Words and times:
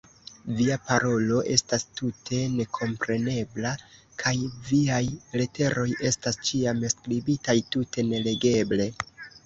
Via 0.59 0.77
parolo 0.85 1.41
estas 1.55 1.85
tute 1.99 2.39
nekomprenebla 2.55 3.75
kaj 4.25 4.35
viaj 4.73 5.03
leteroj 5.43 5.87
estas 6.13 6.45
ĉiam 6.51 6.85
skribitaj 6.97 7.61
tute 7.77 8.11
nelegeble. 8.15 8.95